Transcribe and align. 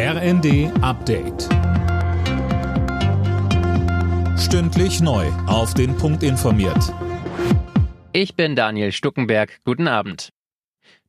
RND 0.00 0.70
Update. 0.80 1.48
Stündlich 4.38 5.00
neu. 5.00 5.26
Auf 5.48 5.74
den 5.74 5.96
Punkt 5.96 6.22
informiert. 6.22 6.94
Ich 8.12 8.36
bin 8.36 8.54
Daniel 8.54 8.92
Stuckenberg. 8.92 9.58
Guten 9.64 9.88
Abend. 9.88 10.28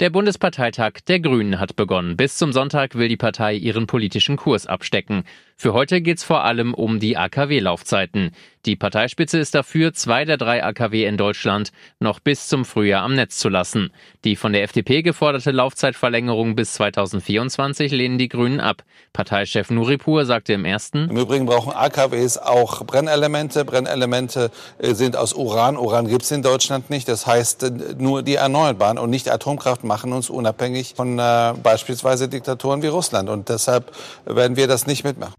Der 0.00 0.10
Bundesparteitag 0.10 1.00
der 1.08 1.20
Grünen 1.20 1.60
hat 1.60 1.76
begonnen. 1.76 2.18
Bis 2.18 2.36
zum 2.36 2.52
Sonntag 2.52 2.94
will 2.94 3.08
die 3.08 3.16
Partei 3.16 3.54
ihren 3.54 3.86
politischen 3.86 4.36
Kurs 4.36 4.66
abstecken. 4.66 5.24
Für 5.56 5.72
heute 5.72 6.02
geht's 6.02 6.22
vor 6.22 6.44
allem 6.44 6.74
um 6.74 7.00
die 7.00 7.16
AKW-Laufzeiten. 7.16 8.32
Die 8.66 8.76
Parteispitze 8.76 9.38
ist 9.38 9.54
dafür, 9.54 9.92
zwei 9.92 10.24
der 10.24 10.38
drei 10.38 10.64
AKW 10.64 11.04
in 11.04 11.18
Deutschland 11.18 11.70
noch 12.00 12.18
bis 12.18 12.48
zum 12.48 12.64
Frühjahr 12.64 13.02
am 13.02 13.14
Netz 13.14 13.36
zu 13.36 13.50
lassen. 13.50 13.90
Die 14.24 14.36
von 14.36 14.54
der 14.54 14.62
FDP 14.62 15.02
geforderte 15.02 15.50
Laufzeitverlängerung 15.50 16.56
bis 16.56 16.72
2024 16.74 17.92
lehnen 17.92 18.16
die 18.16 18.28
Grünen 18.28 18.60
ab. 18.60 18.82
Parteichef 19.12 19.68
Nuripur 19.70 20.24
sagte 20.24 20.54
im 20.54 20.64
ersten, 20.64 21.10
Im 21.10 21.18
Übrigen 21.18 21.44
brauchen 21.44 21.74
AKWs 21.74 22.38
auch 22.38 22.86
Brennelemente. 22.86 23.66
Brennelemente 23.66 24.50
äh, 24.78 24.94
sind 24.94 25.14
aus 25.14 25.34
Uran. 25.34 25.76
Uran 25.76 26.08
gibt's 26.08 26.30
in 26.30 26.40
Deutschland 26.40 26.88
nicht. 26.88 27.06
Das 27.06 27.26
heißt, 27.26 27.64
äh, 27.64 27.70
nur 27.98 28.22
die 28.22 28.36
Erneuerbaren 28.36 28.96
und 28.96 29.10
nicht 29.10 29.30
Atomkraft 29.30 29.84
machen 29.84 30.14
uns 30.14 30.30
unabhängig 30.30 30.94
von 30.96 31.18
äh, 31.18 31.52
beispielsweise 31.62 32.28
Diktaturen 32.28 32.82
wie 32.82 32.86
Russland. 32.86 33.28
Und 33.28 33.50
deshalb 33.50 33.92
werden 34.24 34.56
wir 34.56 34.68
das 34.68 34.86
nicht 34.86 35.04
mitmachen. 35.04 35.34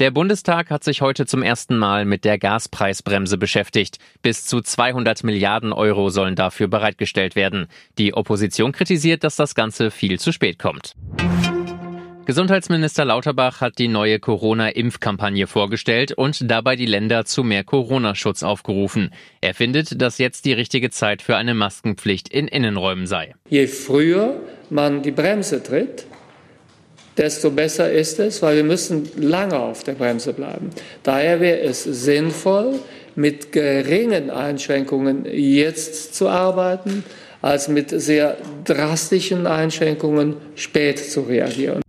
Der 0.00 0.10
Bundestag 0.10 0.70
hat 0.70 0.82
sich 0.82 1.02
heute 1.02 1.26
zum 1.26 1.42
ersten 1.42 1.76
Mal 1.76 2.06
mit 2.06 2.24
der 2.24 2.38
Gaspreisbremse 2.38 3.36
beschäftigt. 3.36 3.98
Bis 4.22 4.46
zu 4.46 4.62
200 4.62 5.24
Milliarden 5.24 5.74
Euro 5.74 6.08
sollen 6.08 6.36
dafür 6.36 6.68
bereitgestellt 6.68 7.36
werden. 7.36 7.66
Die 7.98 8.14
Opposition 8.14 8.72
kritisiert, 8.72 9.24
dass 9.24 9.36
das 9.36 9.54
Ganze 9.54 9.90
viel 9.90 10.18
zu 10.18 10.32
spät 10.32 10.58
kommt. 10.58 10.94
Gesundheitsminister 12.24 13.04
Lauterbach 13.04 13.60
hat 13.60 13.76
die 13.76 13.88
neue 13.88 14.20
Corona-Impfkampagne 14.20 15.46
vorgestellt 15.46 16.12
und 16.12 16.50
dabei 16.50 16.76
die 16.76 16.86
Länder 16.86 17.26
zu 17.26 17.44
mehr 17.44 17.64
Corona-Schutz 17.64 18.42
aufgerufen. 18.42 19.12
Er 19.42 19.52
findet, 19.52 20.00
dass 20.00 20.16
jetzt 20.16 20.46
die 20.46 20.54
richtige 20.54 20.88
Zeit 20.88 21.20
für 21.20 21.36
eine 21.36 21.52
Maskenpflicht 21.52 22.30
in 22.30 22.48
Innenräumen 22.48 23.06
sei. 23.06 23.34
Je 23.50 23.66
früher 23.66 24.40
man 24.70 25.02
die 25.02 25.10
Bremse 25.10 25.62
tritt, 25.62 26.06
desto 27.20 27.50
besser 27.50 27.92
ist 27.92 28.18
es, 28.18 28.40
weil 28.40 28.56
wir 28.56 28.64
müssen 28.64 29.08
lange 29.16 29.58
auf 29.58 29.84
der 29.84 29.92
Bremse 29.92 30.32
bleiben. 30.32 30.70
Daher 31.02 31.40
wäre 31.40 31.60
es 31.60 31.84
sinnvoll, 31.84 32.80
mit 33.14 33.52
geringen 33.52 34.30
Einschränkungen 34.30 35.26
jetzt 35.26 36.14
zu 36.14 36.28
arbeiten, 36.28 37.04
als 37.42 37.68
mit 37.68 37.90
sehr 37.90 38.38
drastischen 38.64 39.46
Einschränkungen 39.46 40.36
spät 40.54 40.98
zu 40.98 41.20
reagieren. 41.20 41.82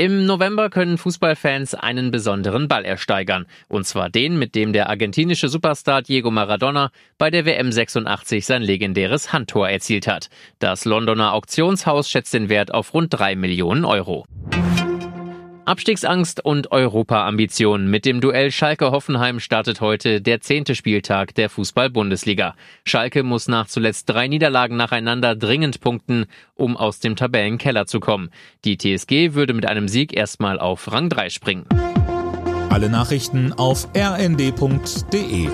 Im 0.00 0.24
November 0.24 0.70
können 0.70 0.96
Fußballfans 0.96 1.74
einen 1.74 2.10
besonderen 2.10 2.68
Ball 2.68 2.86
ersteigern. 2.86 3.44
Und 3.68 3.86
zwar 3.86 4.08
den, 4.08 4.38
mit 4.38 4.54
dem 4.54 4.72
der 4.72 4.88
argentinische 4.88 5.50
Superstar 5.50 6.00
Diego 6.00 6.30
Maradona 6.30 6.90
bei 7.18 7.30
der 7.30 7.44
WM 7.44 7.70
86 7.70 8.46
sein 8.46 8.62
legendäres 8.62 9.34
Handtor 9.34 9.68
erzielt 9.68 10.06
hat. 10.06 10.30
Das 10.58 10.86
Londoner 10.86 11.34
Auktionshaus 11.34 12.08
schätzt 12.08 12.32
den 12.32 12.48
Wert 12.48 12.72
auf 12.72 12.94
rund 12.94 13.12
drei 13.12 13.36
Millionen 13.36 13.84
Euro. 13.84 14.24
Abstiegsangst 15.70 16.44
und 16.44 16.72
Europa-Ambitionen. 16.72 17.88
Mit 17.88 18.04
dem 18.04 18.20
Duell 18.20 18.50
Schalke-Hoffenheim 18.50 19.38
startet 19.38 19.80
heute 19.80 20.20
der 20.20 20.40
zehnte 20.40 20.74
Spieltag 20.74 21.32
der 21.36 21.48
Fußball-Bundesliga. 21.48 22.56
Schalke 22.84 23.22
muss 23.22 23.46
nach 23.46 23.68
zuletzt 23.68 24.10
drei 24.10 24.26
Niederlagen 24.26 24.76
nacheinander 24.76 25.36
dringend 25.36 25.80
punkten, 25.80 26.26
um 26.56 26.76
aus 26.76 26.98
dem 26.98 27.14
Tabellenkeller 27.14 27.86
zu 27.86 28.00
kommen. 28.00 28.30
Die 28.64 28.78
TSG 28.78 29.34
würde 29.34 29.54
mit 29.54 29.64
einem 29.64 29.86
Sieg 29.86 30.12
erstmal 30.12 30.58
auf 30.58 30.90
Rang 30.90 31.08
3 31.08 31.30
springen. 31.30 31.66
Alle 32.68 32.90
Nachrichten 32.90 33.52
auf 33.52 33.86
rnd.de 33.96 35.50